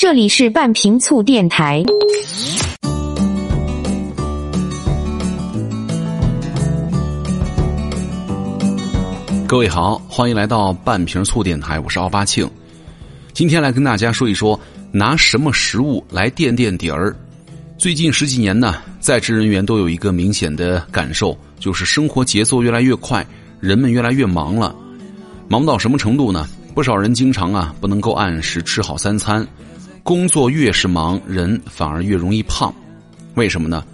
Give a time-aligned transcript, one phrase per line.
[0.00, 1.84] 这里是半瓶醋电台。
[9.46, 12.50] 各位好，欢迎来到半瓶醋电台，我是奥巴庆。
[13.34, 14.58] 今天来跟大家说一说，
[14.90, 17.14] 拿什么食物来垫垫底儿。
[17.76, 23.22] 最近十几年呢，在职人员都有一个明显的感受，就是生活节奏越来越快，
[23.60, 24.74] 人们越来越忙了。
[25.46, 26.48] 忙到什么程度呢？
[26.74, 29.46] 不少人经常啊不能够按时吃好三餐，
[30.02, 32.74] 工作越是忙，人反而越容易胖。
[33.34, 33.84] 为什么呢？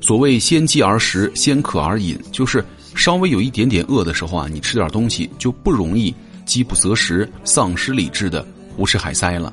[0.00, 9.52] 所谓先饥而食，先渴而饮，就是稍微有一点点饿的时候啊，你吃点东西就不容易饥不择食、丧失理智的胡吃海塞了。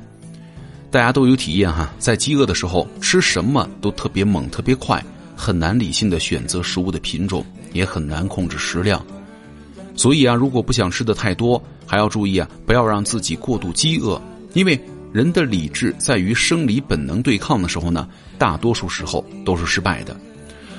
[0.90, 5.04] 大家都有体验哈，在饥饿的时候吃什么都特别猛、特别快，
[5.34, 9.04] 很难理性的选择食物的品种，也很难控制食量。
[9.96, 14.20] 所以啊，如果不想吃的太多，还要注意啊，不要让自己过度饥饿，
[14.52, 14.80] 因为
[15.14, 20.16] 人的理智在与生理本能对抗的时候呢，大多数时候都是失败的。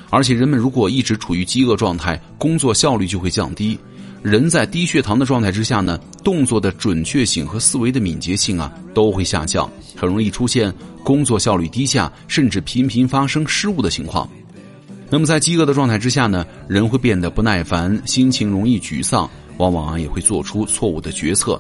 [0.09, 3.80] 而且人们如果一直处于饥饿状态，工作效率就会降低。
[4.22, 14.30] 人在低血糖的状态之下呢，动作的准确性和思维的敏捷性啊都会下降，很容易出现工作效率低下，甚至频频发生失误的情况。
[15.09, 21.58] 那么在饥饿的状态之下呢，人会变得不耐烦，心情容易沮丧，往往也会做出错误的决策。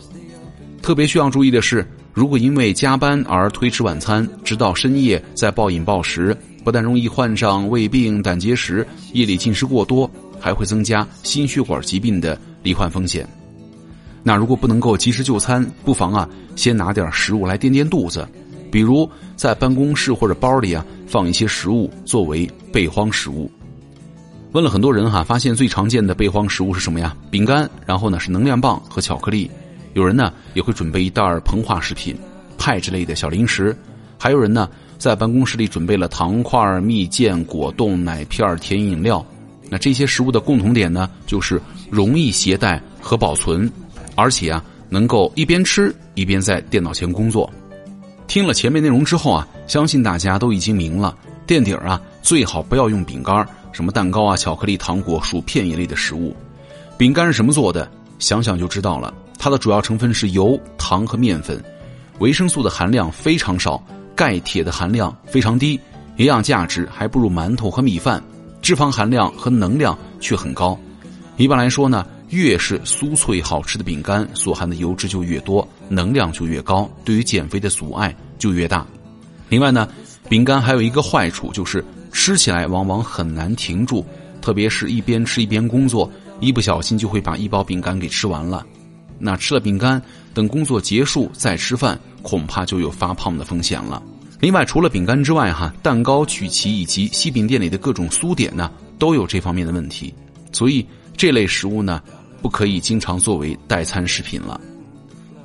[0.81, 12.39] 特别需要注意的是，如果因为加班而推迟晚餐，直到深夜再暴饮暴食，不但容易患上胃病、胆结石，夜里进食过多，还会增加心血管疾病的。
[12.63, 13.27] 罹患风险。
[14.23, 18.27] 那如果不能够及时就餐，不妨啊，先拿点食物来垫垫肚子，
[18.71, 23.51] 比如在办公室或者包里啊放一些食物作为备荒食物。
[24.53, 27.15] 问了很多人哈，发现最常见的备荒食物是什么呀？
[27.29, 29.51] 饼干，然后呢是能量棒和巧克力。
[29.95, 32.13] 有人呢也会准备一袋膨化食品、
[32.57, 33.73] 派之类的小零食，
[34.19, 39.25] 还有人呢在办公室里准备了糖块、蜜饯、果冻、奶片、甜饮料。
[39.69, 43.71] 那这些食物的共同点呢，就是容易携带和保存，
[44.15, 47.49] 而且啊，能够一边吃一边在电脑前工作。
[48.27, 51.17] 听了前面内容之后啊，相信大家都已经明了，
[51.47, 56.35] 垫底儿啊，最好不要用饼干、什么蛋糕啊、巧克力、糖果、薯片一类的食物。
[56.97, 57.89] 饼干是什么做的？
[58.19, 59.13] 想想就知道了，
[59.45, 61.63] 它的主要成分是油、糖和面粉，
[62.17, 63.79] 维生素的含量非常少，
[64.15, 65.79] 钙、铁的含量非常低，
[66.17, 68.19] 营养价值还不如馒头和米饭。
[68.59, 70.75] 脂肪含量和能量却很高，
[71.37, 78.83] 一般来说呢，越是酥脆好吃的饼干，所含的油脂就越多，能量就越高，对于减肥的阻碍就越大。
[79.47, 79.87] 另外呢，
[80.27, 84.03] 饼干还有一个坏处，就是吃起来往往很难停住，
[84.41, 88.65] 特别是一边吃一边工作，一不小心就会把一包饼干给吃完了。
[89.17, 90.01] 那吃了饼干，
[90.33, 94.01] 等工作结束再吃饭，恐怕就有发胖的风险了。
[94.39, 100.13] 另外，除了饼干之外，哈，蛋糕、曲奇以及西饼店里的各种酥点呢，都有这方面的问题。
[100.51, 102.01] 所以这类食物呢，
[102.41, 104.59] 不可以经常作为代餐食品了。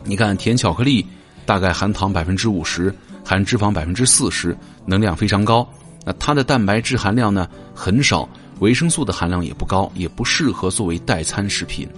[0.04, 1.06] 你看，甜巧克力
[1.46, 2.94] 大概含糖百分之五十，
[3.24, 5.66] 含脂肪百分之四十，能量非常高。
[6.04, 8.28] 那它的蛋白质含量呢很少，
[8.58, 11.88] 维生素的含量也不高，也不适合作为代餐食品。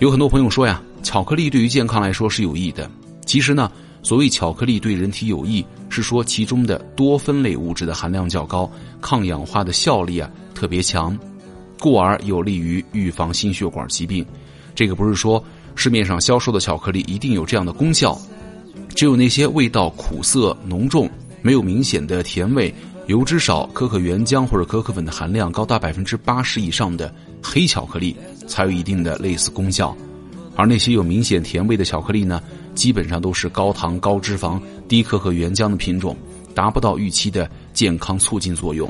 [0.00, 2.90] 有很多朋友说呀，巧克力对于健康来说是有益的。
[3.24, 3.70] 其实呢。
[4.02, 8.68] 所谓巧克力对人体有益，是说其中的多酚类物质的含量较高，
[8.98, 11.18] 抗氧化的效力啊特别强，
[11.78, 14.24] 故而有利于预防心血管疾病。
[14.74, 15.44] 这个不是说
[15.74, 18.18] 市面上销售的巧克力一定有这样的功效，
[18.94, 21.06] 只有那些味道苦涩浓重、
[21.42, 22.74] 没有明显的甜味、
[23.10, 27.12] 油脂少、可可原浆或者可可粉的含量高达百分之八十以上的
[27.42, 28.14] 黑巧克力
[28.46, 29.92] 才有一定的类似功效，
[30.54, 32.40] 而那些有明显甜味的巧克力呢？
[32.76, 36.16] 基本上都是高糖、高脂肪、低可可原浆的品种，
[36.54, 38.88] 达不到预期的健康促进作用。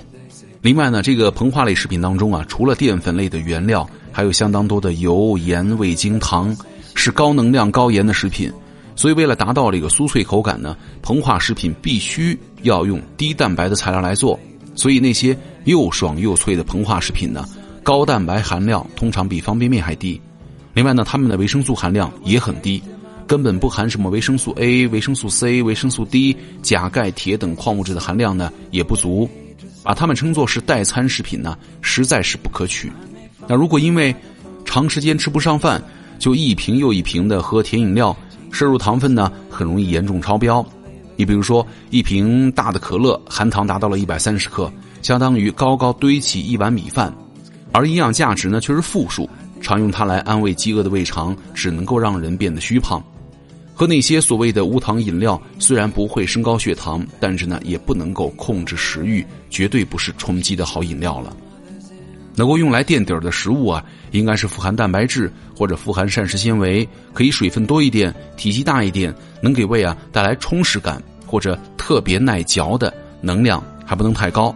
[0.60, 6.54] 另外呢，这个膨化类食品当中啊，除了淀粉类的原料，还有相当多的油、盐、味精、糖，
[6.94, 8.52] 是高能量、高盐的食品。
[9.00, 14.38] 所以，为了达到这个酥脆口感呢，膨化食品必须要用低蛋白的材料来做。
[14.74, 15.34] 所以，那些
[15.64, 17.48] 又爽又脆的膨化食品呢，
[17.82, 20.20] 高蛋白含量通常比方便面还低。
[20.74, 22.82] 另外呢，它们的维生素含量也很低。
[23.26, 29.26] 根本不含什么维生素 A、维生素 C、维生素 D、钾、钙、铁等矿物质的含量呢也不足，
[29.82, 32.92] 把它们称作是代餐食品呢，实在是不可取。
[33.48, 34.14] 那如果因为
[34.66, 35.82] 长时间吃不上饭，
[36.18, 38.14] 就一瓶又一瓶的喝甜饮料，
[38.50, 40.64] 摄入糖分呢很容易严重超标。
[41.16, 47.14] 你比如说，一瓶大的可乐含糖达到了一百三十克，相当于高高堆起一碗米饭，
[47.72, 49.28] 而营养价值呢却是负数，
[49.60, 53.02] 常用它来安慰饥饿的胃肠，只能够让人变得虚胖。
[53.74, 61.34] 喝那些所谓的无糖饮料，虽然不会升高血糖，但是呢，也不能够控制食欲，绝对不是充饥的好饮料了。
[62.34, 74.54] 能够用来垫底儿的食物啊，应该是富含蛋白质或者富含膳食纤维，可以水分多一点，体积大一点，能给胃啊带来充实感，或者特别耐嚼的，能量还不能太高。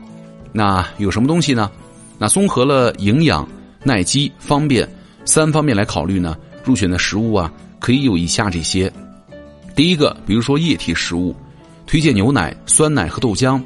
[0.53, 1.71] 那有什么东西呢？
[2.19, 3.47] 那综合了营养、
[3.83, 4.89] 耐饥、方便
[5.25, 8.91] 三方面来考虑呢，入选的食物啊，可以有以下这些。
[9.75, 11.35] 第一个，比如说液体食物，
[11.87, 13.61] 推荐牛奶、酸奶和豆浆。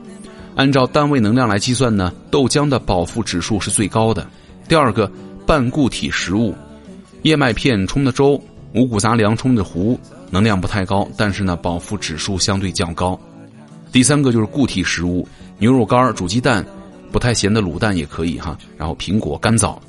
[0.58, 4.26] 按照单位能量来计算呢，豆浆的饱腹指数是最高的。
[4.68, 5.08] 第二个，
[5.46, 6.52] 半固体食物，
[7.22, 8.42] 燕麦片冲的粥、
[8.74, 9.96] 五谷杂粮冲的糊，
[10.32, 13.16] 能量不太高，但是呢，饱腹指数相对较高。
[13.92, 15.28] 第三个就是固体食物，
[15.58, 16.66] 牛肉干、煮鸡蛋，
[17.12, 18.58] 不太咸的卤蛋也可以哈。
[18.76, 19.80] 然后苹果、干枣，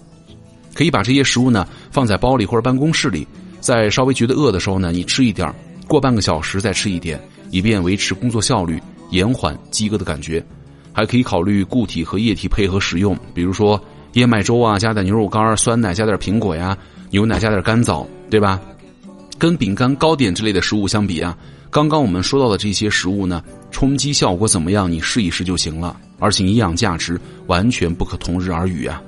[0.75, 3.27] 可以把这些食物呢放在包里或者办公室里，
[3.60, 5.51] 在稍微觉得饿的时候呢，你吃一点
[5.88, 7.19] 过半个小时再吃一点，
[7.50, 8.80] 以便维持工作效率，
[9.10, 10.45] 延缓饥饿的感觉。
[10.94, 13.82] 还可以考虑固体和液体配合使用，比如说
[14.14, 16.78] 燕麦粥啊，加点牛肉干酸奶加点苹果呀，
[17.12, 18.60] 牛奶加点干枣，对吧？
[19.38, 21.38] 跟饼干、糕点之类的食物相比啊，
[21.70, 23.42] 刚刚我们说到的这些食物呢，
[23.72, 24.92] 充饥效果怎么样？
[24.92, 29.02] 你试一试就行了，而且营养价值完全不可同日而语啊。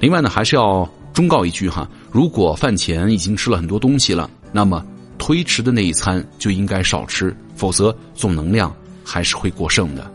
[0.00, 4.84] 另外呢，还是要忠告一句哈，如果饭前已经吃了很多东西了，那么
[5.16, 10.10] 推迟的那一餐就应该少吃，否则总能量还是会过剩的。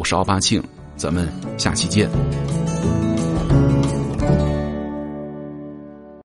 [0.00, 0.64] 我是奥巴庆，
[0.96, 2.08] 咱们下期见。